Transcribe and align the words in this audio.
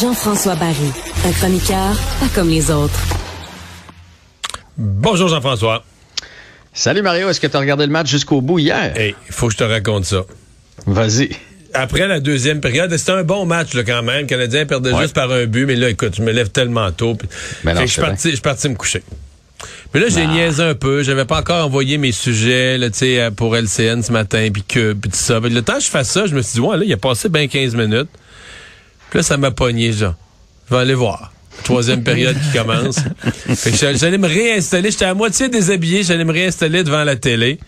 Jean-François 0.00 0.54
Barry, 0.54 0.74
un 1.26 1.32
chroniqueur 1.32 1.94
pas 2.20 2.26
comme 2.34 2.48
les 2.48 2.70
autres. 2.70 2.98
Bonjour 4.78 5.28
Jean-François. 5.28 5.84
Salut 6.72 7.02
Mario, 7.02 7.28
est-ce 7.28 7.40
que 7.40 7.46
tu 7.46 7.56
as 7.56 7.60
regardé 7.60 7.84
le 7.84 7.92
match 7.92 8.08
jusqu'au 8.08 8.40
bout 8.40 8.60
hier? 8.60 8.96
Hey, 8.98 9.14
il 9.28 9.34
faut 9.34 9.48
que 9.48 9.52
je 9.52 9.58
te 9.58 9.64
raconte 9.64 10.06
ça. 10.06 10.24
Vas-y. 10.86 11.36
Après 11.74 12.08
la 12.08 12.20
deuxième 12.20 12.62
période, 12.62 12.96
c'était 12.96 13.12
un 13.12 13.24
bon 13.24 13.44
match 13.44 13.74
là, 13.74 13.84
quand 13.84 14.02
même. 14.02 14.22
Le 14.22 14.26
Canadien 14.26 14.64
perdait 14.64 14.96
juste 14.98 15.14
par 15.14 15.30
un 15.30 15.44
but, 15.44 15.66
mais 15.66 15.76
là, 15.76 15.90
écoute, 15.90 16.14
je 16.16 16.22
me 16.22 16.32
lève 16.32 16.48
tellement 16.48 16.90
tôt. 16.92 17.18
Mais 17.64 17.74
non, 17.74 17.82
je 17.82 17.86
suis 17.86 18.00
parti, 18.00 18.30
je 18.30 18.34
suis 18.36 18.42
parti 18.42 18.70
me 18.70 18.74
coucher. 18.74 19.02
Mais 19.94 20.00
là, 20.00 20.08
j'ai 20.08 20.26
niaisé 20.26 20.62
un 20.62 20.74
peu. 20.74 21.02
J'avais 21.02 21.24
pas 21.24 21.40
encore 21.40 21.66
envoyé 21.66 21.98
mes 21.98 22.12
sujets 22.12 22.78
là, 22.78 22.88
pour 23.30 23.54
LCN 23.56 24.02
ce 24.02 24.10
matin, 24.10 24.48
puis 24.52 24.62
que, 24.62 24.94
puis 24.94 25.10
tout 25.10 25.16
ça. 25.16 25.38
le 25.40 25.62
temps 25.62 25.74
que 25.74 25.82
je 25.82 25.90
fasse 25.90 26.10
ça, 26.10 26.26
je 26.26 26.34
me 26.34 26.42
suis 26.42 26.54
dit, 26.54 26.60
ouais, 26.60 26.78
là, 26.78 26.84
il 26.84 26.92
a 26.92 26.96
passé 26.96 27.28
bien 27.28 27.46
15 27.46 27.74
minutes. 27.74 28.08
Puis 29.10 29.18
là, 29.18 29.22
ça 29.22 29.36
m'a 29.36 29.50
pogné, 29.50 29.92
genre. 29.92 30.14
Je 30.70 30.74
vais 30.74 30.80
aller 30.80 30.94
voir. 30.94 31.32
Troisième 31.64 32.02
période 32.02 32.36
qui 32.40 32.58
commence. 32.58 32.96
j'allais 33.98 34.18
me 34.18 34.26
réinstaller. 34.26 34.90
J'étais 34.90 35.04
à 35.04 35.14
moitié 35.14 35.48
déshabillé. 35.48 36.02
J'allais 36.02 36.24
me 36.24 36.32
réinstaller 36.32 36.82
devant 36.82 37.04
la 37.04 37.16
télé. 37.16 37.58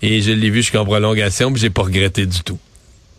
Et 0.00 0.22
je 0.22 0.30
l'ai 0.30 0.50
vu 0.50 0.62
jusqu'en 0.62 0.84
prolongation, 0.84 1.52
puis 1.52 1.60
j'ai 1.60 1.70
pas 1.70 1.82
regretté 1.82 2.26
du 2.26 2.42
tout. 2.42 2.58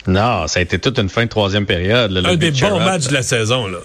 Non, 0.07 0.47
ça 0.47 0.59
a 0.59 0.63
été 0.63 0.79
toute 0.79 0.97
une 0.99 1.09
fin 1.09 1.23
de 1.23 1.29
troisième 1.29 1.65
période. 1.65 2.15
un 2.25 2.35
des 2.35 2.51
bons 2.51 2.79
matchs 2.79 3.07
de 3.07 3.13
la 3.13 3.23
saison, 3.23 3.67
là. 3.67 3.79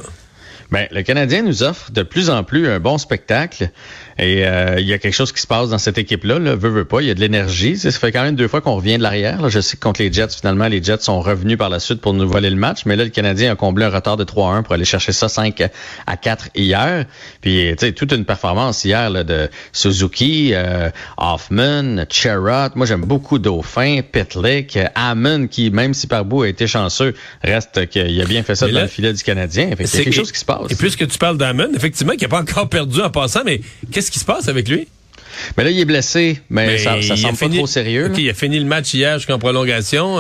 Ben, 0.70 0.86
le 0.90 1.02
Canadien 1.02 1.42
nous 1.42 1.62
offre 1.62 1.90
de 1.92 2.02
plus 2.02 2.28
en 2.28 2.44
plus 2.44 2.68
un 2.68 2.78
bon 2.78 2.98
spectacle. 2.98 3.70
Et 4.18 4.44
euh, 4.44 4.80
il 4.80 4.86
y 4.86 4.92
a 4.92 4.98
quelque 4.98 5.14
chose 5.14 5.30
qui 5.30 5.40
se 5.40 5.46
passe 5.46 5.70
dans 5.70 5.78
cette 5.78 5.96
équipe-là. 5.96 6.40
Là, 6.40 6.56
veut, 6.56 6.70
veut 6.70 6.84
pas, 6.84 7.00
il 7.00 7.06
y 7.06 7.10
a 7.10 7.14
de 7.14 7.20
l'énergie. 7.20 7.76
Ça 7.76 7.90
fait 7.92 8.10
quand 8.10 8.22
même 8.22 8.34
deux 8.34 8.48
fois 8.48 8.60
qu'on 8.60 8.74
revient 8.74 8.98
de 8.98 9.02
l'arrière. 9.02 9.48
Je 9.48 9.60
sais 9.60 9.76
que 9.76 9.82
contre 9.82 10.02
les 10.02 10.12
Jets, 10.12 10.28
finalement, 10.30 10.66
les 10.66 10.82
Jets 10.82 11.00
sont 11.00 11.20
revenus 11.20 11.56
par 11.56 11.68
la 11.68 11.78
suite 11.78 12.00
pour 12.00 12.14
nous 12.14 12.28
voler 12.28 12.50
le 12.50 12.56
match. 12.56 12.80
Mais 12.84 12.96
là, 12.96 13.04
le 13.04 13.10
Canadien 13.10 13.52
a 13.52 13.54
comblé 13.54 13.84
un 13.84 13.90
retard 13.90 14.16
de 14.16 14.24
3-1 14.24 14.64
pour 14.64 14.74
aller 14.74 14.84
chercher 14.84 15.12
ça 15.12 15.28
5 15.28 15.62
à 16.06 16.16
4 16.16 16.48
hier. 16.56 17.06
Puis, 17.40 17.74
tu 17.78 17.86
sais, 17.86 17.92
toute 17.92 18.12
une 18.12 18.24
performance 18.24 18.84
hier 18.84 19.08
là, 19.08 19.22
de 19.22 19.48
Suzuki, 19.72 20.50
euh, 20.52 20.90
Hoffman, 21.16 22.04
Cherrott. 22.08 22.74
Moi, 22.74 22.86
j'aime 22.86 23.02
beaucoup 23.02 23.38
Dauphin, 23.38 24.00
Pitlick, 24.02 24.78
Hammond, 24.96 25.46
qui, 25.46 25.70
même 25.70 25.94
si 25.94 26.08
par 26.08 26.24
bout 26.24 26.42
a 26.42 26.48
été 26.48 26.66
chanceux, 26.66 27.14
reste 27.44 27.86
qu'il 27.86 28.20
a 28.20 28.24
bien 28.24 28.42
fait 28.42 28.56
ça 28.56 28.66
dans 28.66 28.80
le 28.80 28.88
filet 28.88 29.12
du 29.12 29.22
Canadien. 29.22 29.70
Fait 29.76 29.84
a 29.84 30.02
quelque 30.02 30.12
chose 30.12 30.32
qui 30.32 30.40
se 30.40 30.44
passe. 30.44 30.70
Et 30.70 30.74
puisque 30.74 31.06
tu 31.06 31.18
parles 31.18 31.38
d'Hammond, 31.38 31.70
effectivement, 31.76 32.14
qui 32.14 32.24
n'a 32.24 32.28
pas 32.28 32.40
encore 32.40 32.68
perdu 32.68 33.00
en 33.00 33.10
passant, 33.10 33.42
mais 33.44 33.60
qu'est-ce 33.92 34.07
Qu'est-ce 34.08 34.14
qui 34.14 34.20
se 34.20 34.24
passe 34.24 34.48
avec 34.48 34.70
lui? 34.70 34.88
Mais 35.58 35.64
là, 35.64 35.70
il 35.70 35.78
est 35.78 35.84
blessé, 35.84 36.40
mais, 36.48 36.78
ça, 36.78 37.02
ça 37.02 37.14
semble 37.14 37.36
pas 37.36 37.50
trop 37.50 37.66
sérieux. 37.66 38.10
Il 38.16 38.30
a 38.30 38.32
fini 38.32 38.58
le 38.58 38.64
match 38.64 38.94
hier 38.94 39.18
jusqu'en 39.18 39.38
prolongation. 39.38 40.18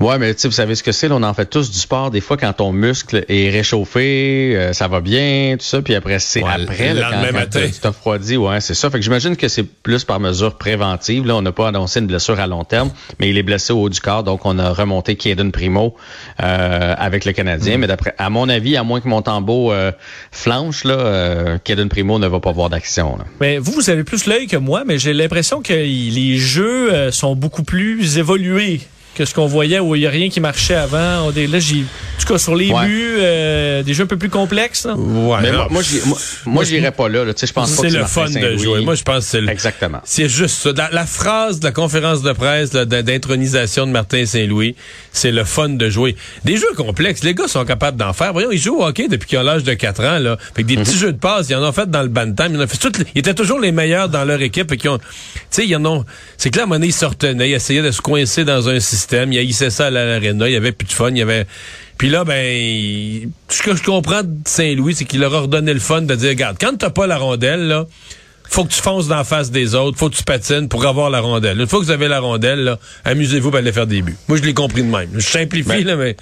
Euh. 0.00 0.04
Ouais, 0.04 0.18
mais 0.18 0.34
tu 0.34 0.40
sais, 0.40 0.48
vous 0.48 0.54
savez 0.54 0.74
ce 0.74 0.82
que 0.82 0.92
c'est, 0.92 1.10
on 1.10 1.22
en 1.22 1.34
fait 1.34 1.46
tous 1.46 1.70
du 1.70 1.78
sport. 1.78 2.10
Des 2.10 2.20
fois, 2.20 2.36
quand 2.36 2.52
ton 2.52 2.72
muscle 2.72 3.24
est 3.28 3.50
réchauffé, 3.50 4.54
euh, 4.56 4.72
ça 4.72 4.88
va 4.88 5.00
bien, 5.00 5.56
tout 5.58 5.64
ça, 5.64 5.82
puis 5.82 5.94
après, 5.94 6.18
c'est 6.18 6.42
après, 6.42 6.94
le 6.94 7.00
lendemain 7.00 7.32
matin. 7.32 7.60
tu 7.66 7.80
t'as 7.80 7.88
refroidi, 7.88 8.36
ouais, 8.36 8.60
c'est 8.60 8.74
ça. 8.74 8.90
Fait 8.90 8.98
que 8.98 9.04
j'imagine 9.04 9.36
que 9.36 9.48
c'est 9.48 9.62
plus 9.62 10.04
par 10.04 10.20
mesure 10.20 10.56
préventive. 10.56 11.26
Là, 11.26 11.36
on 11.36 11.42
n'a 11.42 11.52
pas 11.52 11.68
annoncé 11.68 12.00
une 12.00 12.06
blessure 12.06 12.40
à 12.40 12.46
long 12.46 12.64
terme, 12.64 12.90
mais 13.20 13.30
il 13.30 13.38
est 13.38 13.42
blessé 13.42 13.72
au 13.72 13.82
haut 13.82 13.88
du 13.88 14.00
corps, 14.00 14.24
donc 14.24 14.44
on 14.44 14.58
a 14.58 14.70
remonté 14.72 15.16
Kaden 15.16 15.52
Primo 15.52 15.94
euh, 16.42 16.94
avec 16.96 17.24
le 17.24 17.32
Canadien. 17.32 17.76
Mm. 17.76 17.80
Mais 17.80 17.86
d'après, 17.86 18.14
à 18.18 18.30
mon 18.30 18.48
avis, 18.48 18.76
à 18.76 18.82
moins 18.82 19.00
que 19.00 19.08
mon 19.08 19.22
tambour 19.22 19.72
euh, 19.72 19.90
flanche, 20.30 20.84
là, 20.84 20.94
euh, 20.94 21.58
Kaden 21.62 21.88
Primo 21.88 22.18
ne 22.18 22.26
va 22.26 22.40
pas 22.40 22.52
voir 22.52 22.70
d'action. 22.70 23.18
Mais 23.40 23.58
vous, 23.58 23.72
vous 23.72 23.90
avez 23.90 24.04
plus 24.04 24.26
l'œil 24.26 24.46
que 24.46 24.56
moi, 24.56 24.82
mais 24.86 24.98
j'ai 24.98 25.12
l'impression 25.12 25.62
que 25.62 25.72
les 25.72 26.38
jeux 26.38 27.10
sont 27.10 27.34
beaucoup 27.34 27.62
plus 27.62 28.18
évolués 28.18 28.80
que 29.14 29.24
ce 29.24 29.34
qu'on 29.34 29.46
voyait 29.46 29.80
où 29.80 29.94
il 29.94 30.00
n'y 30.00 30.06
a 30.06 30.10
rien 30.10 30.28
qui 30.28 30.40
marchait 30.40 30.74
avant. 30.74 31.30
Là, 31.30 31.58
j'ai, 31.58 31.84
tout 32.22 32.32
cas, 32.32 32.38
sur 32.38 32.54
les 32.54 32.68
buts, 32.68 33.16
euh, 33.18 33.82
des 33.82 33.94
jeux 33.94 34.04
un 34.04 34.06
peu 34.06 34.16
plus 34.16 34.28
complexes. 34.28 34.86
Ouais, 34.86 35.38
mais 35.42 35.52
moi, 35.52 35.82
moi, 36.46 36.64
j'irais 36.64 36.92
pas 36.92 37.08
là. 37.08 37.24
Je 37.24 37.52
pense 37.52 37.70
pas 37.72 37.82
c'est 37.82 37.90
le 37.90 38.04
fun 38.04 38.28
de 38.28 38.56
jouer. 38.56 38.80
Moi, 38.80 38.94
je 38.94 39.02
pense 39.02 39.24
que 39.24 39.30
c'est 39.30 39.40
le... 39.40 39.50
Exactement. 39.50 40.00
C'est 40.04 40.28
juste 40.28 40.56
ça. 40.56 40.88
La, 40.92 41.06
phrase 41.06 41.60
de 41.60 41.64
la 41.64 41.72
conférence 41.72 42.22
de 42.22 42.32
presse 42.32 42.70
d'intronisation 42.70 43.86
de 43.86 43.92
Martin 43.92 44.24
Saint-Louis, 44.24 44.76
c'est 45.12 45.32
le 45.32 45.44
fun 45.44 45.70
de 45.70 45.90
jouer. 45.90 46.16
Des 46.44 46.56
jeux 46.56 46.72
complexes, 46.76 47.24
les 47.24 47.34
gars 47.34 47.48
sont 47.48 47.64
capables 47.64 47.96
d'en 47.96 48.12
faire. 48.12 48.32
Voyons, 48.32 48.50
ils 48.52 48.58
jouent 48.58 48.78
au 48.78 48.84
hockey 48.84 49.08
depuis 49.08 49.28
qu'ils 49.28 49.38
ont 49.38 49.42
l'âge 49.42 49.64
de 49.64 49.74
4 49.74 50.04
ans. 50.04 50.18
Là. 50.18 50.36
Fait 50.54 50.62
que 50.62 50.68
des 50.68 50.76
petits 50.76 50.94
mhm. 50.94 51.00
jeux 51.00 51.12
de 51.12 51.18
passe, 51.18 51.48
ils 51.50 51.56
en 51.56 51.68
ont 51.68 51.72
fait 51.72 51.90
dans 51.90 52.02
le 52.02 52.08
bantam. 52.08 52.54
Ils, 52.54 52.60
en 52.60 52.64
ont 52.64 52.66
fait 52.66 52.88
ils 53.14 53.18
étaient 53.18 53.34
toujours 53.34 53.60
les 53.60 53.72
meilleurs 53.72 54.08
dans 54.08 54.24
leur 54.24 54.40
équipe. 54.40 54.72
Et 54.72 54.88
ont, 54.88 54.98
tu 54.98 55.04
sais, 55.50 55.66
ils 55.66 55.76
en 55.76 55.84
ont... 55.84 56.04
C'est 56.36 56.50
que 56.50 56.56
là, 56.56 56.62
à 56.62 56.64
un 56.64 56.66
moment 56.66 56.76
donné, 56.76 56.88
ils 56.88 56.92
sortaient, 56.92 57.32
ils 57.32 57.52
essayaient 57.52 57.82
de 57.82 57.90
se 57.90 58.00
coincer 58.00 58.44
dans 58.44 58.68
un 58.68 58.80
système. 58.80 59.32
Ils 59.32 59.38
haïssaient 59.38 59.70
ça 59.70 59.86
à 59.86 59.90
l'aréna. 59.90 60.48
Il 60.48 60.52
y 60.52 60.56
avait 60.56 60.72
plus 60.72 60.86
de 60.86 60.92
fun. 60.92 61.10
Il 61.10 61.18
y 61.18 61.22
avait. 61.22 61.46
Puis 62.02 62.10
là, 62.10 62.24
ben, 62.24 63.30
ce 63.48 63.62
que 63.62 63.76
je 63.76 63.82
comprends 63.84 64.24
de 64.24 64.34
Saint-Louis, 64.44 64.92
c'est 64.92 65.04
qu'il 65.04 65.20
leur 65.20 65.32
a 65.36 65.42
redonné 65.42 65.72
le 65.72 65.78
fun 65.78 66.02
de 66.02 66.12
dire, 66.16 66.30
regarde, 66.30 66.56
quand 66.60 66.76
t'as 66.76 66.90
pas 66.90 67.06
la 67.06 67.16
rondelle, 67.16 67.68
là, 67.68 67.86
faut 68.42 68.64
que 68.64 68.72
tu 68.72 68.82
fonces 68.82 69.06
dans 69.06 69.18
la 69.18 69.22
face 69.22 69.52
des 69.52 69.76
autres, 69.76 69.96
faut 69.96 70.10
que 70.10 70.16
tu 70.16 70.24
patines 70.24 70.68
pour 70.68 70.84
avoir 70.84 71.10
la 71.10 71.20
rondelle. 71.20 71.60
Une 71.60 71.68
fois 71.68 71.78
que 71.78 71.84
vous 71.84 71.92
avez 71.92 72.08
la 72.08 72.18
rondelle, 72.18 72.76
amusez-vous 73.04 73.50
pour 73.50 73.58
aller 73.60 73.70
faire 73.70 73.86
des 73.86 74.02
buts. 74.02 74.16
Moi, 74.26 74.36
je 74.36 74.42
l'ai 74.42 74.52
compris 74.52 74.82
de 74.82 74.88
même. 74.88 75.10
Je 75.14 75.20
simplifie, 75.20 75.68
ben, 75.68 75.86
là, 75.86 75.94
mais... 75.94 76.16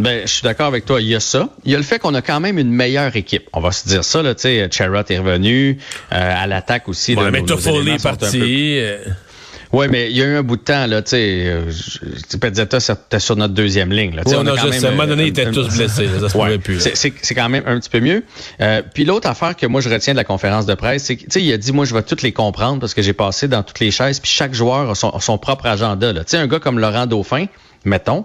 Ben, 0.00 0.22
je 0.22 0.32
suis 0.32 0.42
d'accord 0.42 0.66
avec 0.66 0.84
toi. 0.84 1.00
Il 1.00 1.06
y 1.06 1.14
a 1.14 1.20
ça. 1.20 1.48
Il 1.64 1.70
y 1.70 1.76
a 1.76 1.78
le 1.78 1.84
fait 1.84 2.00
qu'on 2.00 2.14
a 2.14 2.22
quand 2.22 2.40
même 2.40 2.58
une 2.58 2.72
meilleure 2.72 3.14
équipe. 3.14 3.48
On 3.52 3.60
va 3.60 3.70
se 3.70 3.86
dire 3.86 4.02
ça, 4.02 4.22
là, 4.22 4.34
tu 4.34 4.42
sais, 4.42 4.68
Charrot 4.72 5.04
est 5.08 5.18
revenu, 5.18 5.78
euh, 6.10 6.42
à 6.42 6.48
l'attaque 6.48 6.88
aussi. 6.88 7.14
Ouais, 7.14 7.30
mais 7.30 7.44
Toffoli 7.44 7.92
est 7.92 8.02
parti. 8.02 8.80
Euh. 9.72 9.76
Oui, 9.76 9.86
mais 9.90 10.10
il 10.10 10.16
y 10.16 10.22
a 10.22 10.26
eu 10.26 10.36
un 10.36 10.42
bout 10.42 10.56
de 10.56 10.62
temps, 10.62 10.86
là, 10.86 11.02
tu 11.02 11.10
sais, 11.10 11.44
euh, 11.46 11.70
Pezzetta, 12.40 12.80
c'était 12.80 13.20
sur 13.20 13.36
notre 13.36 13.54
deuxième 13.54 13.92
ligne. 13.92 14.14
Là. 14.14 14.22
Ouais, 14.26 14.34
on 14.36 14.46
a 14.46 14.56
quand 14.56 14.68
même, 14.68 14.84
à 14.84 14.88
un 14.88 14.90
moment 14.90 15.06
donné, 15.06 15.24
ils 15.24 15.28
étaient 15.28 15.50
tous 15.50 15.68
blessés. 15.76 16.08
ça 16.20 16.28
se 16.28 16.36
ouais, 16.36 16.58
plus. 16.58 16.80
C'est 16.94 17.34
quand 17.34 17.48
même 17.48 17.62
un 17.66 17.78
petit 17.78 17.90
peu 17.90 18.00
mieux. 18.00 18.24
Euh, 18.60 18.82
puis 18.94 19.04
l'autre 19.04 19.28
affaire 19.28 19.56
que 19.56 19.66
moi, 19.66 19.80
je 19.80 19.88
retiens 19.88 20.14
de 20.14 20.18
la 20.18 20.24
conférence 20.24 20.66
de 20.66 20.74
presse, 20.74 21.04
c'est 21.04 21.16
qu'il 21.16 21.42
il 21.42 21.52
a 21.52 21.56
dit, 21.56 21.72
moi, 21.72 21.84
je 21.84 21.94
vais 21.94 22.02
toutes 22.02 22.22
les 22.22 22.32
comprendre 22.32 22.80
parce 22.80 22.94
que 22.94 23.02
j'ai 23.02 23.12
passé 23.12 23.48
dans 23.48 23.62
toutes 23.62 23.80
les 23.80 23.90
chaises, 23.90 24.20
puis 24.20 24.30
chaque 24.30 24.54
joueur 24.54 24.90
a 24.90 24.94
son, 24.94 25.18
son 25.20 25.38
propre 25.38 25.66
agenda. 25.66 26.12
Tu 26.12 26.20
sais, 26.26 26.36
un 26.36 26.46
gars 26.46 26.58
comme 26.58 26.78
Laurent 26.78 27.06
Dauphin, 27.06 27.46
mettons, 27.84 28.24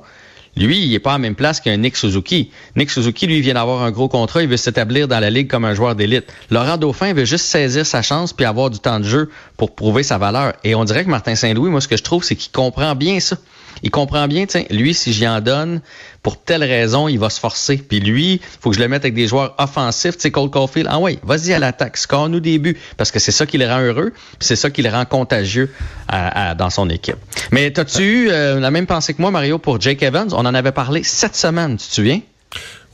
lui, 0.55 0.79
il 0.79 0.91
n'est 0.91 0.99
pas 0.99 1.11
à 1.11 1.13
la 1.13 1.19
même 1.19 1.35
place 1.35 1.59
qu'un 1.59 1.77
Nick 1.77 1.97
Suzuki. 1.97 2.51
Nick 2.75 2.89
Suzuki, 2.89 3.27
lui, 3.27 3.41
vient 3.41 3.55
d'avoir 3.55 3.83
un 3.83 3.91
gros 3.91 4.07
contrat, 4.07 4.41
il 4.41 4.47
veut 4.47 4.57
s'établir 4.57 5.07
dans 5.07 5.19
la 5.19 5.29
ligue 5.29 5.47
comme 5.47 5.65
un 5.65 5.73
joueur 5.73 5.95
d'élite. 5.95 6.25
Laurent 6.49 6.77
Dauphin 6.77 7.13
veut 7.13 7.25
juste 7.25 7.45
saisir 7.45 7.85
sa 7.85 8.01
chance 8.01 8.33
puis 8.33 8.45
avoir 8.45 8.69
du 8.69 8.79
temps 8.79 8.99
de 8.99 9.05
jeu 9.05 9.29
pour 9.57 9.75
prouver 9.75 10.03
sa 10.03 10.17
valeur. 10.17 10.53
Et 10.63 10.75
on 10.75 10.83
dirait 10.83 11.03
que 11.03 11.09
Martin 11.09 11.35
Saint-Louis, 11.35 11.69
moi, 11.69 11.81
ce 11.81 11.87
que 11.87 11.97
je 11.97 12.03
trouve, 12.03 12.23
c'est 12.23 12.35
qu'il 12.35 12.51
comprend 12.51 12.95
bien 12.95 13.19
ça 13.19 13.37
il 13.85 13.91
comprend 13.91 14.27
bien, 14.27 14.47
tiens, 14.47 14.65
lui, 14.71 14.95
si 14.95 15.13
j'y 15.13 15.27
en 15.27 15.41
donne, 15.41 15.79
pour 16.23 16.41
telle 16.41 16.63
raison, 16.63 17.07
il 17.07 17.19
va 17.19 17.29
se 17.29 17.39
forcer. 17.39 17.77
Puis 17.77 17.99
lui, 17.99 18.41
faut 18.59 18.71
que 18.71 18.75
je 18.75 18.81
le 18.81 18.87
mette 18.87 19.03
avec 19.03 19.13
des 19.13 19.27
joueurs 19.27 19.53
offensifs, 19.59 20.15
tu 20.15 20.21
sais, 20.23 20.31
Cole 20.31 20.49
Caulfield. 20.49 20.89
Ah 20.91 20.97
oui, 20.99 21.19
vas-y 21.21 21.53
à 21.53 21.59
l'attaque, 21.59 21.95
score-nous 21.95 22.39
des 22.39 22.57
buts, 22.57 22.77
parce 22.97 23.11
que 23.11 23.19
c'est 23.19 23.31
ça 23.31 23.45
qui 23.45 23.59
le 23.59 23.67
rend 23.67 23.79
heureux, 23.79 24.11
c'est 24.39 24.55
ça 24.55 24.71
qui 24.71 24.81
le 24.81 24.89
rend 24.89 25.05
contagieux 25.05 25.71
dans 26.09 26.69
son 26.71 26.89
équipe. 26.89 27.17
Mais 27.51 27.69
t'as-tu 27.69 28.01
eu 28.01 28.29
euh, 28.31 28.59
la 28.59 28.71
même 28.71 28.87
pensée 28.87 29.13
que 29.13 29.21
moi, 29.21 29.29
Mario, 29.29 29.59
pour 29.59 29.79
Jake 29.79 30.01
Evans? 30.01 30.29
On 30.33 30.45
en 30.47 30.55
avait 30.55 30.71
parlé 30.71 31.03
cette 31.03 31.35
semaine, 31.35 31.77
tu 31.77 31.87
te 31.87 31.93
souviens? 31.93 32.21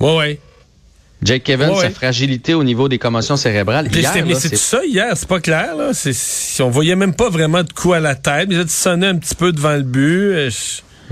Oui, 0.02 0.12
oui. 0.18 0.40
Jake 1.24 1.50
Evans, 1.50 1.76
sa 1.80 1.90
fragilité 1.90 2.54
au 2.54 2.64
niveau 2.64 2.90
des 2.90 2.98
commotions 2.98 3.38
cérébrales. 3.38 3.90
c'est 3.92 4.56
ça 4.56 4.84
hier, 4.86 5.12
c'est 5.16 5.28
pas 5.28 5.40
clair. 5.40 5.76
Là. 5.76 5.92
Si 5.94 6.62
on 6.62 6.70
voyait 6.70 6.96
même 6.96 7.14
pas 7.14 7.30
vraiment 7.30 7.64
de 7.64 7.72
coup 7.72 7.94
à 7.94 8.00
la 8.00 8.16
tête, 8.16 8.50
mais 8.50 8.56
ça 8.56 8.68
sonnait 8.68 9.08
un 9.08 9.18
petit 9.18 9.36
peu 9.36 9.52
devant 9.52 9.76
le 9.76 9.84
but. 9.84 10.32
Euh, 10.32 10.50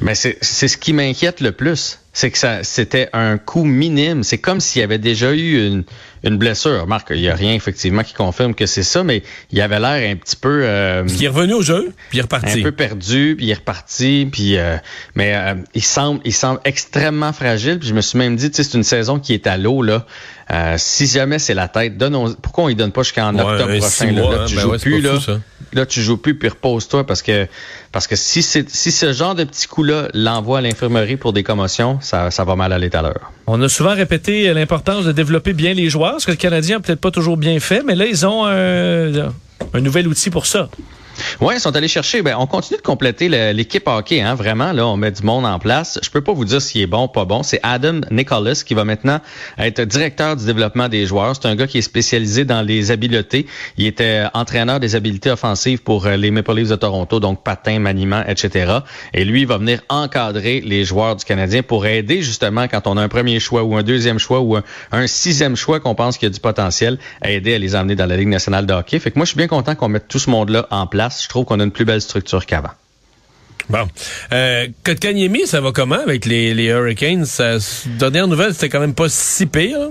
mais 0.01 0.15
c'est 0.15 0.37
ce 0.41 0.77
qui 0.77 0.93
m'inquiète 0.93 1.41
le 1.41 1.51
plus 1.51 1.99
c'est 2.13 2.31
que 2.31 2.37
ça 2.37 2.63
c'était 2.63 3.09
un 3.13 3.37
coup 3.37 3.63
minime. 3.63 4.23
C'est 4.23 4.37
comme 4.37 4.59
s'il 4.59 4.81
y 4.81 4.83
avait 4.83 4.97
déjà 4.97 5.31
eu 5.31 5.67
une, 5.67 5.83
une 6.23 6.37
blessure. 6.37 6.87
Marc, 6.87 7.07
il 7.11 7.21
n'y 7.21 7.29
a 7.29 7.35
rien 7.35 7.53
effectivement 7.53 8.03
qui 8.03 8.13
confirme 8.13 8.53
que 8.53 8.65
c'est 8.65 8.83
ça, 8.83 9.03
mais 9.03 9.23
il 9.51 9.61
avait 9.61 9.79
l'air 9.79 10.11
un 10.11 10.15
petit 10.15 10.35
peu. 10.35 10.61
Euh, 10.63 11.03
il 11.07 11.23
est 11.23 11.27
revenu 11.27 11.53
au 11.53 11.61
jeu, 11.61 11.93
puis 12.09 12.17
il 12.17 12.19
est 12.19 12.23
reparti. 12.23 12.59
Un 12.59 12.63
peu 12.63 12.71
perdu, 12.71 13.35
puis 13.37 13.47
il 13.47 13.51
est 13.51 13.55
reparti, 13.55 14.27
puis 14.31 14.57
euh, 14.57 14.77
mais 15.15 15.35
euh, 15.35 15.55
il 15.73 15.83
semble, 15.83 16.19
il 16.25 16.33
semble 16.33 16.59
extrêmement 16.65 17.33
fragile. 17.33 17.79
Puis 17.79 17.89
je 17.89 17.93
me 17.93 18.01
suis 18.01 18.17
même 18.17 18.35
dit, 18.35 18.49
c'est 18.51 18.73
une 18.73 18.83
saison 18.83 19.19
qui 19.19 19.33
est 19.33 19.47
à 19.47 19.57
l'eau 19.57 19.81
là. 19.81 20.05
Euh, 20.51 20.75
si 20.77 21.05
jamais 21.05 21.37
c'est 21.37 21.53
la 21.53 21.67
tête, 21.67 21.97
donne 21.97 22.35
pourquoi 22.41 22.63
on 22.63 22.69
ne 22.69 22.73
donne 22.73 22.91
pas 22.91 23.03
jusqu'en 23.03 23.37
octobre 23.37 23.77
prochain? 23.77 24.11
là, 24.11 24.45
tu 24.47 24.55
ben 24.55 24.61
joues 24.61 24.77
plus, 24.79 24.99
là, 24.99 25.19
là, 25.73 25.85
tu 25.85 26.01
joues 26.01 26.17
plus, 26.17 26.35
puis 26.39 26.49
repose-toi 26.49 27.05
parce 27.05 27.21
que 27.21 27.47
parce 27.91 28.07
que 28.07 28.15
si 28.15 28.41
c'est 28.41 28.67
si 28.67 28.91
ce 28.91 29.13
genre 29.13 29.35
de 29.35 29.43
petit 29.43 29.67
coup-là 29.67 30.07
l'envoie 30.15 30.57
à 30.57 30.61
l'infirmerie 30.61 31.17
pour 31.17 31.33
des 31.33 31.43
commotions, 31.43 31.98
ça, 32.01 32.29
va 32.43 32.55
mal 32.55 32.73
aller 32.73 32.89
tout 32.89 32.97
à. 32.97 33.13
On 33.47 33.61
a 33.61 33.69
souvent 33.69 33.95
répété 33.95 34.53
l'importance 34.53 35.05
de 35.05 35.11
développer 35.11 35.53
bien 35.53 35.73
les 35.73 35.89
joueurs, 35.89 36.19
ce 36.21 36.25
que 36.25 36.31
le 36.31 36.37
Canadien 36.37 36.77
n'a 36.77 36.81
peut-être 36.81 37.01
pas 37.01 37.11
toujours 37.11 37.37
bien 37.37 37.59
fait, 37.59 37.83
mais 37.85 37.95
là, 37.95 38.05
ils 38.05 38.25
ont 38.25 38.45
un 38.45 39.81
nouvel 39.81 40.07
outil 40.07 40.29
pour 40.29 40.45
ça. 40.45 40.69
Oui, 41.41 41.55
ils 41.55 41.59
sont 41.59 41.75
allés 41.75 41.87
chercher. 41.87 42.21
Ben, 42.21 42.35
on 42.37 42.47
continue 42.47 42.77
de 42.77 42.83
compléter 42.83 43.29
l'équipe 43.53 43.87
hockey, 43.87 44.21
hein, 44.21 44.35
vraiment. 44.35 44.71
Là, 44.71 44.87
on 44.87 44.97
met 44.97 45.11
du 45.11 45.23
monde 45.23 45.45
en 45.45 45.59
place. 45.59 45.99
Je 46.01 46.09
peux 46.09 46.21
pas 46.21 46.33
vous 46.33 46.45
dire 46.45 46.61
s'il 46.61 46.81
est 46.81 46.87
bon, 46.87 47.07
pas 47.07 47.25
bon. 47.25 47.43
C'est 47.43 47.59
Adam 47.63 48.01
Nicholas 48.11 48.63
qui 48.65 48.73
va 48.73 48.85
maintenant 48.85 49.19
être 49.57 49.81
directeur 49.81 50.35
du 50.35 50.45
développement 50.45 50.89
des 50.89 51.05
joueurs. 51.05 51.35
C'est 51.35 51.47
un 51.47 51.55
gars 51.55 51.67
qui 51.67 51.77
est 51.77 51.83
spécialisé 51.83 52.45
dans 52.45 52.61
les 52.61 52.91
habiletés. 52.91 53.45
Il 53.77 53.85
était 53.85 54.23
entraîneur 54.33 54.79
des 54.79 54.95
habiletés 54.95 55.31
offensives 55.31 55.79
pour 55.81 56.05
euh, 56.05 56.15
les 56.15 56.31
Maple 56.31 56.55
Leafs 56.55 56.69
de 56.69 56.75
Toronto, 56.75 57.19
donc 57.19 57.43
patin, 57.43 57.79
maniement, 57.79 58.23
etc. 58.27 58.79
Et 59.13 59.25
lui, 59.25 59.41
il 59.41 59.47
va 59.47 59.57
venir 59.57 59.81
encadrer 59.89 60.61
les 60.61 60.85
joueurs 60.85 61.15
du 61.15 61.25
Canadien 61.25 61.63
pour 61.63 61.85
aider 61.85 62.21
justement 62.21 62.67
quand 62.67 62.87
on 62.87 62.97
a 62.97 63.01
un 63.01 63.07
premier 63.07 63.39
choix 63.39 63.63
ou 63.63 63.75
un 63.75 63.83
deuxième 63.83 64.19
choix 64.19 64.39
ou 64.41 64.55
un, 64.55 65.07
sixième 65.07 65.55
choix 65.55 65.79
qu'on 65.79 65.95
pense 65.95 66.17
qu'il 66.17 66.27
y 66.27 66.31
a 66.31 66.33
du 66.33 66.39
potentiel, 66.39 66.97
à 67.21 67.31
aider 67.31 67.55
à 67.55 67.57
les 67.57 67.75
emmener 67.75 67.95
dans 67.95 68.05
la 68.05 68.17
Ligue 68.17 68.27
nationale 68.27 68.65
de 68.65 68.73
hockey. 68.73 68.99
Fait 68.99 69.11
que 69.11 69.17
moi, 69.17 69.25
je 69.25 69.29
suis 69.29 69.37
bien 69.37 69.47
content 69.47 69.75
qu'on 69.75 69.89
mette 69.89 70.07
tout 70.07 70.19
ce 70.19 70.29
monde-là 70.29 70.67
en 70.69 70.87
place. 70.87 71.08
Je 71.09 71.27
trouve 71.27 71.45
qu'on 71.45 71.59
a 71.59 71.63
une 71.63 71.71
plus 71.71 71.85
belle 71.85 72.01
structure 72.01 72.45
qu'avant. 72.45 72.71
Bon. 73.69 73.87
Euh, 74.31 74.67
Kotkaniemi, 74.83 75.45
ça 75.45 75.61
va 75.61 75.71
comment 75.71 75.99
avec 75.99 76.25
les, 76.25 76.65
Hurricanes? 76.65 77.25
Ça, 77.25 77.57
dernière 77.85 78.27
nouvelle, 78.27 78.53
c'était 78.53 78.69
quand 78.69 78.79
même 78.79 78.95
pas 78.95 79.09
si 79.09 79.45
pire. 79.45 79.89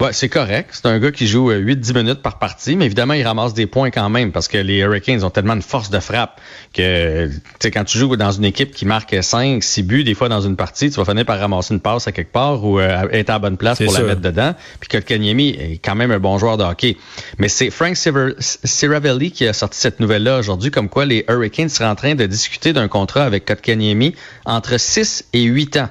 Ouais, 0.00 0.12
c'est 0.12 0.28
correct. 0.28 0.70
C'est 0.72 0.86
un 0.86 0.98
gars 0.98 1.12
qui 1.12 1.28
joue 1.28 1.52
8-10 1.52 1.90
euh, 1.90 2.02
minutes 2.02 2.22
par 2.22 2.38
partie, 2.38 2.74
mais 2.74 2.86
évidemment, 2.86 3.14
il 3.14 3.22
ramasse 3.22 3.54
des 3.54 3.66
points 3.66 3.90
quand 3.90 4.08
même 4.10 4.32
parce 4.32 4.48
que 4.48 4.58
les 4.58 4.78
Hurricanes 4.78 5.22
ont 5.22 5.30
tellement 5.30 5.54
de 5.54 5.62
force 5.62 5.90
de 5.90 6.00
frappe 6.00 6.40
que 6.74 7.30
quand 7.62 7.84
tu 7.84 7.98
joues 7.98 8.16
dans 8.16 8.32
une 8.32 8.44
équipe 8.44 8.72
qui 8.72 8.84
marque 8.84 9.22
5, 9.22 9.62
6 9.62 9.82
buts, 9.84 10.04
des 10.04 10.14
fois 10.14 10.28
dans 10.28 10.40
une 10.40 10.56
partie, 10.56 10.90
tu 10.90 10.96
vas 10.96 11.04
finir 11.04 11.24
par 11.24 11.38
ramasser 11.38 11.74
une 11.74 11.80
passe 11.80 12.08
à 12.08 12.12
quelque 12.12 12.32
part 12.32 12.64
ou 12.64 12.80
euh, 12.80 13.08
être 13.12 13.30
à 13.30 13.34
la 13.34 13.38
bonne 13.38 13.56
place 13.56 13.78
pour 13.78 13.92
la 13.92 14.02
mettre 14.02 14.20
dedans. 14.20 14.54
Puis 14.80 14.88
Kotkaniemi 14.88 15.50
est 15.50 15.80
quand 15.84 15.94
même 15.94 16.10
un 16.10 16.18
bon 16.18 16.38
joueur 16.38 16.56
de 16.56 16.64
hockey. 16.64 16.96
Mais 17.38 17.48
c'est 17.48 17.70
Frank 17.70 17.96
Siravelli 17.96 19.30
qui 19.30 19.46
a 19.46 19.52
sorti 19.52 19.78
cette 19.78 20.00
nouvelle-là 20.00 20.38
aujourd'hui, 20.40 20.72
comme 20.72 20.88
quoi 20.88 21.04
les 21.04 21.24
Hurricanes 21.28 21.68
seraient 21.68 21.88
en 21.88 21.94
train 21.94 22.16
de 22.16 22.26
discuter 22.26 22.72
d'un 22.72 22.88
contrat 22.88 23.24
avec 23.24 23.44
Kotkaniemi 23.44 24.14
entre 24.44 24.78
6 24.78 25.26
et 25.32 25.42
8 25.42 25.76
ans. 25.76 25.88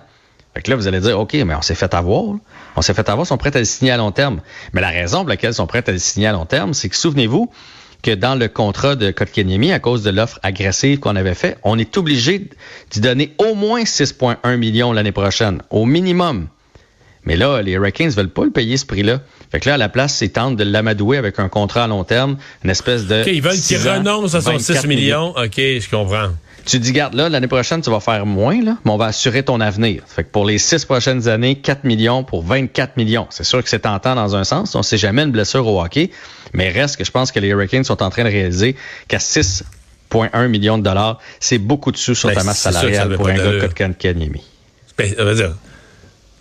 Fait 0.54 0.62
que 0.62 0.70
là, 0.70 0.76
vous 0.76 0.88
allez 0.88 1.00
dire, 1.00 1.18
OK, 1.18 1.34
mais 1.34 1.56
on 1.56 1.62
s'est 1.62 1.76
fait 1.76 1.94
avoir. 1.94 2.36
On 2.76 2.82
s'est 2.82 2.94
fait 2.94 3.08
avoir, 3.10 3.26
ils 3.26 3.30
sont 3.30 3.38
prêts 3.38 3.56
à 3.56 3.60
le 3.60 3.66
signer 3.66 3.92
à 3.92 3.98
long 3.98 4.12
terme. 4.12 4.42
Mais 4.74 4.82
la 4.82 4.90
raison 4.90 5.20
pour 5.20 5.30
laquelle 5.30 5.52
ils 5.52 5.56
sont 5.56 5.68
prêts 5.68 5.84
à 5.86 5.92
le 5.92 6.00
signer 6.00 6.28
à 6.28 6.32
long 6.32 6.46
terme, 6.46 6.74
c'est 6.74 6.90
que 6.90 6.96
souvenez-vous 6.96 7.52
que 8.02 8.12
dans 8.12 8.36
le 8.36 8.48
contrat 8.48 8.96
de 8.96 9.12
Kotkaniemi, 9.12 9.72
à 9.72 9.80
cause 9.80 10.04
de 10.04 10.10
l'offre 10.10 10.40
agressive 10.44 11.00
qu'on 11.00 11.16
avait 11.16 11.36
fait, 11.36 11.58
on 11.64 11.78
est 11.78 11.98
obligé 11.98 12.50
d'y 12.90 13.00
donner 13.00 13.34
au 13.38 13.54
moins 13.54 13.84
6,1 13.84 14.58
millions 14.58 14.92
l'année 14.92 15.12
prochaine, 15.12 15.62
au 15.70 15.86
minimum. 15.86 16.48
Mais 17.26 17.38
là, 17.38 17.62
les 17.62 17.74
Hurricanes 17.74 18.10
veulent 18.10 18.30
pas 18.30 18.46
le 18.46 18.52
payer 18.52 18.78
ce 18.78 18.86
prix-là. 18.86 19.20
Fait 19.52 19.60
que 19.60 19.70
là, 19.70 19.76
à 19.76 19.78
la 19.78 19.90
place, 19.90 20.20
ils 20.22 20.32
tentent 20.32 20.56
de 20.56 20.64
l'amadouer 20.64 21.18
avec 21.18 21.38
un 21.40 21.50
contrat 21.50 21.84
à 21.84 21.88
long 21.88 22.04
terme, 22.04 22.38
une 22.64 22.70
espèce 22.70 23.06
de. 23.06 23.22
OK, 23.22 23.28
ils 23.28 23.42
veulent 23.42 23.60
qu'il 23.60 23.78
renonce 23.78 24.34
à 24.34 24.42
son 24.42 24.58
6 24.58 24.88
millions. 24.88 25.36
OK, 25.38 25.56
je 25.58 25.90
comprends. 25.90 26.30
Tu 26.66 26.80
dis, 26.80 26.92
garde 26.92 27.14
là, 27.14 27.30
l'année 27.30 27.48
prochaine, 27.48 27.82
tu 27.82 27.90
vas 27.90 28.00
faire 28.00 28.26
moins, 28.26 28.62
là, 28.62 28.78
mais 28.86 28.92
on 28.92 28.98
va 28.98 29.08
assurer 29.08 29.44
ton 29.44 29.60
avenir. 29.60 30.04
Fait 30.08 30.24
que 30.24 30.30
pour 30.30 30.46
les 30.46 30.58
six 30.58 30.86
prochaines 30.86 31.28
années, 31.28 31.56
4 31.56 31.84
millions 31.84 32.24
pour 32.24 32.44
24 32.44 32.98
millions. 32.98 33.28
C'est 33.30 33.44
sûr 33.44 33.64
que 33.64 33.70
c'est 33.70 33.80
tentant 33.80 34.16
dans 34.16 34.36
un 34.36 34.44
sens. 34.44 34.76
On 34.76 34.84
sait 34.84 34.98
jamais 34.98 35.24
une 35.24 35.32
blessure 35.32 35.66
au 35.68 35.82
hockey, 35.82 36.12
mais 36.54 36.70
reste 36.70 36.98
que 36.98 37.04
je 37.04 37.12
pense 37.12 37.32
que 37.32 37.40
les 37.40 37.50
Hurricanes 37.50 37.84
sont 37.84 38.04
en 38.04 38.10
train 38.10 38.24
de 38.24 38.30
réaliser 38.30 38.76
qu'à 39.08 39.18
6,1 39.18 40.48
millions 40.48 40.78
de 40.78 40.84
dollars, 40.84 41.20
c'est 41.40 41.58
beaucoup 41.58 41.92
de 41.92 41.98
sous 41.98 42.16
sur 42.16 42.30
ben, 42.30 42.36
ta 42.36 42.44
masse 42.44 42.60
salariale 42.60 43.16
pour 43.16 43.28
un 43.28 43.34
gars 43.34 43.68
comme 43.76 43.96
Kanyemi. 43.96 44.44
Ben, 44.98 45.16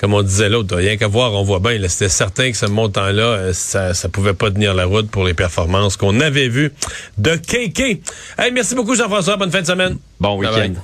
comme 0.01 0.15
on 0.15 0.23
disait 0.23 0.49
l'autre, 0.49 0.75
rien 0.77 0.97
qu'à 0.97 1.09
voir, 1.09 1.35
on 1.35 1.43
voit 1.43 1.61
bien, 1.61 1.77
c'était 1.89 2.09
certain 2.09 2.51
que 2.51 2.57
ce 2.57 2.65
montant-là, 2.65 3.23
euh, 3.23 3.53
ça, 3.53 3.93
ça 3.93 4.09
pouvait 4.09 4.33
pas 4.33 4.51
tenir 4.51 4.73
la 4.73 4.87
route 4.87 5.11
pour 5.11 5.25
les 5.25 5.35
performances 5.35 5.99
qu'on 5.99 6.21
avait 6.21 6.49
vues 6.49 6.73
de 7.19 7.37
KK. 7.37 8.01
Hey, 8.39 8.51
merci 8.51 8.75
beaucoup 8.75 8.95
Jean-François, 8.95 9.37
bonne 9.37 9.53
fin 9.53 9.61
de 9.61 9.67
semaine. 9.67 9.99
Bon 10.19 10.39
week-end. 10.39 10.81